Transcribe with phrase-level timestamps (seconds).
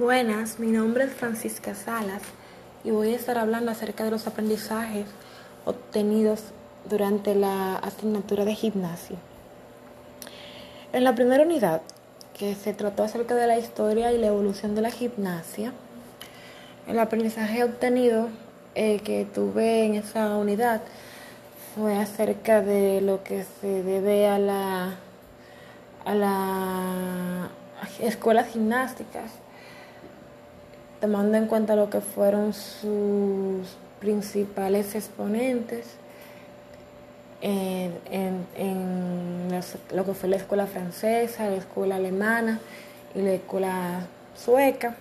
[0.00, 2.22] Buenas, mi nombre es Francisca Salas
[2.84, 5.04] y voy a estar hablando acerca de los aprendizajes
[5.66, 6.40] obtenidos
[6.88, 9.16] durante la asignatura de gimnasio.
[10.94, 11.82] En la primera unidad,
[12.32, 15.74] que se trató acerca de la historia y la evolución de la gimnasia,
[16.86, 18.30] el aprendizaje obtenido
[18.76, 20.80] eh, que tuve en esa unidad
[21.74, 24.94] fue acerca de lo que se debe a la
[26.06, 29.30] a las escuelas gimnásticas
[31.00, 33.66] tomando en cuenta lo que fueron sus
[34.00, 35.86] principales exponentes
[37.42, 38.44] en,
[39.94, 42.60] lo que fue la escuela francesa, la escuela alemana
[43.14, 44.94] y la escuela sueca.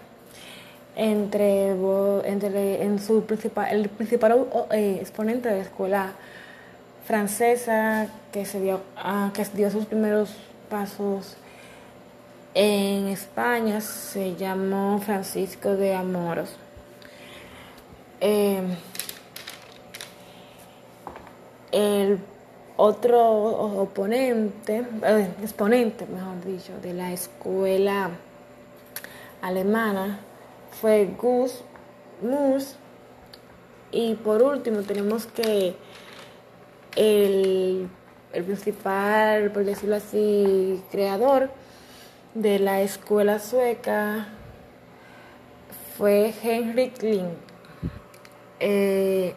[0.96, 1.70] Entre,
[2.26, 6.12] entre en su principal, el principal eh, exponente de la escuela
[7.06, 10.36] francesa que se dio, ah, que dio sus primeros
[10.70, 11.38] pasos
[12.54, 16.56] en España se llamó Francisco de Amoros.
[18.22, 18.62] Eh,
[21.72, 22.20] el
[22.76, 28.10] otro oponente, eh, exponente, mejor dicho, de la escuela
[29.42, 30.20] alemana
[30.82, 31.62] fue Gus
[32.22, 32.76] Mus.
[33.92, 35.76] Y por último tenemos que
[36.96, 37.90] el,
[38.34, 41.50] el principal, por decirlo así, creador
[42.34, 44.28] de la escuela sueca
[45.98, 47.34] fue Henrik Lind.
[48.60, 49.34] Eh,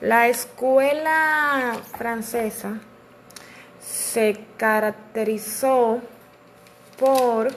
[0.00, 2.80] la escuela francesa
[3.80, 6.00] se caracterizó
[6.98, 7.48] por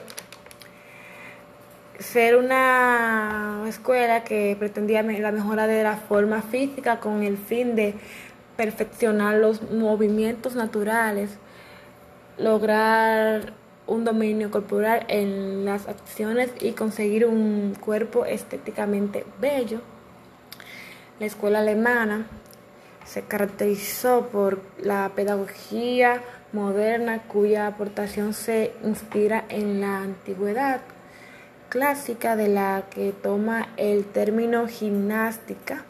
[1.98, 7.94] ser una escuela que pretendía la mejora de la forma física con el fin de
[8.56, 11.38] perfeccionar los movimientos naturales,
[12.38, 13.52] lograr
[13.88, 19.80] un dominio corporal en las acciones y conseguir un cuerpo estéticamente bello.
[21.18, 22.26] La escuela alemana
[23.04, 26.22] se caracterizó por la pedagogía
[26.52, 30.80] moderna cuya aportación se inspira en la antigüedad
[31.70, 35.84] clásica de la que toma el término gimnástica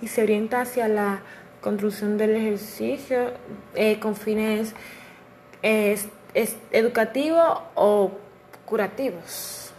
[0.00, 1.20] y se orienta hacia la
[1.60, 3.32] construcción del ejercicio
[3.74, 4.74] eh, con fines
[5.62, 5.96] eh,
[6.34, 8.12] es educativo o
[8.64, 9.70] curativos.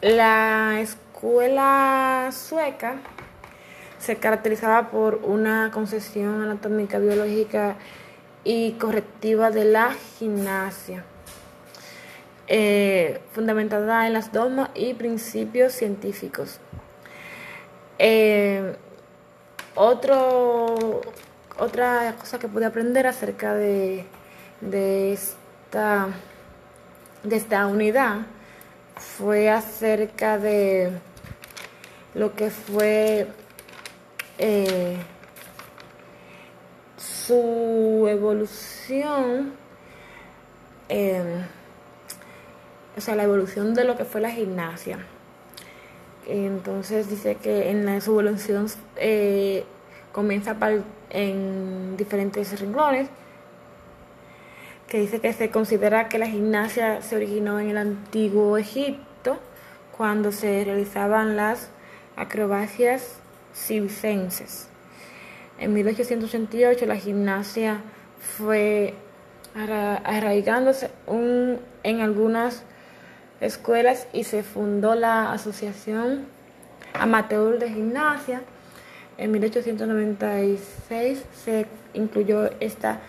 [0.00, 2.96] La escuela sueca
[3.98, 7.76] se caracterizaba por una concesión anatómica, biológica
[8.42, 11.04] y correctiva de la gimnasia,
[12.48, 16.58] eh, fundamentada en las dogmas y principios científicos.
[17.98, 18.74] Eh,
[19.76, 21.00] otro
[21.58, 24.04] otra cosa que pude aprender acerca de,
[24.62, 26.08] esta,
[27.22, 28.22] de esta unidad
[28.96, 30.92] fue acerca de
[32.14, 33.26] lo que fue
[34.38, 34.96] eh,
[36.96, 39.52] su evolución,
[40.88, 41.44] em,
[42.96, 44.98] o sea, la evolución de lo que fue la gimnasia.
[46.26, 49.64] Entonces dice que en la, su evolución eh,
[50.12, 50.56] comienza
[51.10, 53.08] en diferentes renglones,
[54.88, 59.38] que dice que se considera que la gimnasia se originó en el antiguo Egipto
[59.96, 61.70] cuando se realizaban las
[62.16, 63.16] acrobacias
[63.54, 64.68] circenses.
[65.58, 67.80] En 1888 la gimnasia
[68.36, 68.94] fue
[69.54, 72.64] arraigándose en algunas
[73.40, 76.26] escuelas y se fundó la Asociación
[76.94, 78.42] Amateur de Gimnasia
[79.18, 83.00] en 1896 se incluyó esta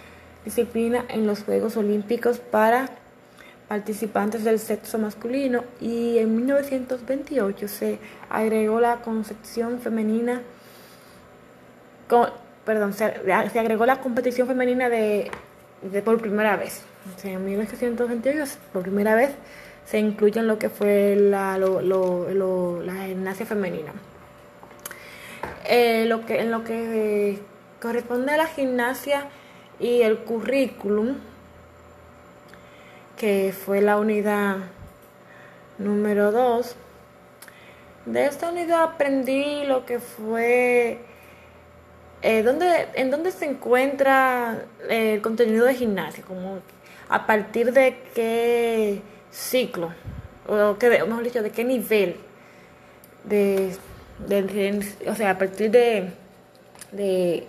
[0.46, 2.90] disciplina en los Juegos Olímpicos para
[3.68, 8.00] participantes del sexo masculino y en 1928 se
[8.30, 10.42] agregó la concepción femenina
[12.66, 15.32] perdón, se, agregó la competición femenina de,
[16.04, 16.84] por primera vez.
[17.24, 19.32] en 1928 por primera vez
[19.86, 23.92] se incluye en lo que fue la, la gimnasia femenina.
[25.66, 27.40] Eh, lo que, en lo que
[27.82, 29.28] corresponde a la gimnasia
[29.80, 31.18] y el currículum,
[33.18, 34.58] que fue la unidad
[35.78, 36.76] número 2.
[38.06, 41.00] De esta unidad aprendí lo que fue
[42.22, 46.60] eh, dónde, en dónde se encuentra el contenido de gimnasia, como
[47.08, 49.02] a partir de qué
[49.32, 49.94] ciclo,
[50.48, 52.18] o que, mejor dicho, de qué nivel
[53.24, 53.76] de
[55.08, 56.10] o sea, a partir de,
[56.92, 57.46] de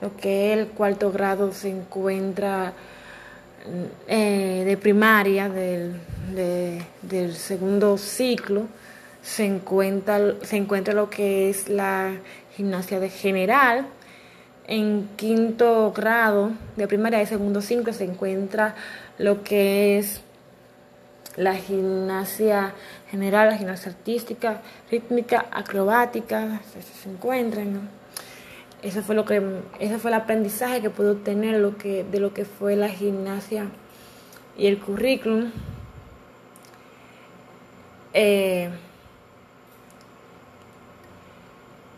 [0.00, 2.72] lo que el cuarto grado se encuentra
[4.08, 5.94] eh, de primaria, del
[6.34, 8.66] del segundo ciclo
[9.22, 12.12] se encuentra, se encuentra lo que es la
[12.56, 13.86] gimnasia de general.
[14.68, 18.74] En quinto grado de primaria y segundo ciclo se encuentra
[19.18, 20.20] lo que es
[21.36, 22.74] la gimnasia
[23.10, 26.60] general, la gimnasia artística, rítmica, acrobática,
[27.02, 27.88] se encuentran.
[28.82, 29.42] Eso fue lo que,
[29.80, 33.66] ese fue el aprendizaje que pude obtener lo que, de lo que fue la gimnasia
[34.56, 35.50] y el currículum.
[38.12, 38.70] Eh,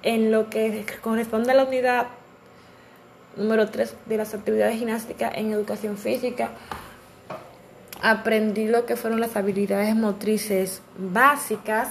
[0.02, 2.08] en lo que corresponde a la unidad
[3.37, 6.50] número 3 de las actividades gimnásticas en educación física,
[8.02, 11.88] aprendí lo que fueron las habilidades motrices básicas,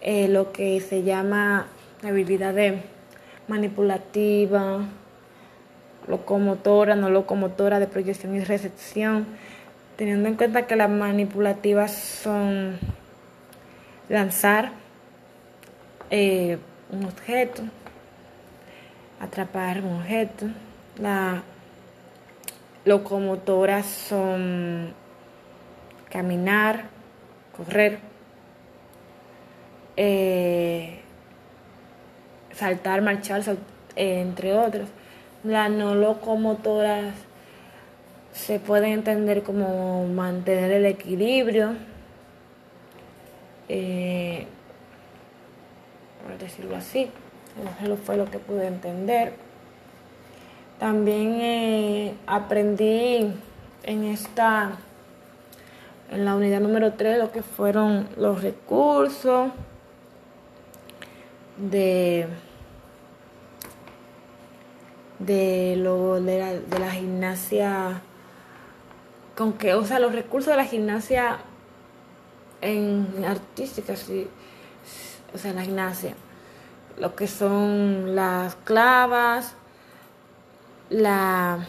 [0.00, 1.66] eh, lo que se llama
[2.02, 2.82] habilidad de
[3.48, 4.80] manipulativa,
[6.08, 9.26] locomotora, no locomotora, de proyección y recepción,
[9.96, 12.78] teniendo en cuenta que las manipulativas son
[14.08, 14.72] lanzar
[16.10, 16.58] eh,
[16.90, 17.62] un objeto,
[19.20, 20.46] atrapar un objeto,
[20.98, 21.42] las
[22.84, 24.92] locomotoras son
[26.14, 26.84] caminar,
[27.56, 27.98] correr,
[29.96, 31.00] eh,
[32.52, 33.42] saltar, marchar,
[33.96, 34.88] entre otros.
[35.42, 37.16] Las no locomotoras
[38.32, 41.74] se pueden entender como mantener el equilibrio,
[43.68, 44.46] eh,
[46.22, 47.10] por decirlo así.
[47.82, 49.32] Eso fue lo que pude entender.
[50.78, 53.32] También eh, aprendí
[53.82, 54.78] en esta,
[56.10, 59.50] en la unidad número 3, lo que fueron los recursos
[61.56, 62.26] de
[65.18, 68.02] de lo de la, de la gimnasia
[69.36, 71.38] con que o sea los recursos de la gimnasia
[72.60, 74.28] en artística sí,
[75.32, 76.14] o sea la gimnasia
[76.98, 79.54] lo que son las clavas
[80.90, 81.66] la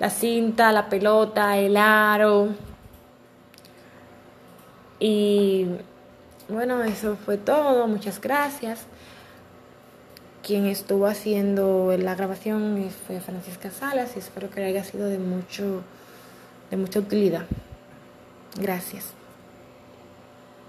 [0.00, 2.48] la cinta la pelota el aro
[4.98, 5.66] y
[6.48, 8.80] bueno eso fue todo muchas gracias
[10.42, 15.84] quien estuvo haciendo la grabación fue Francisca Salas y espero que haya sido de mucho
[16.70, 17.46] de mucha utilidad.
[18.56, 19.19] Gracias.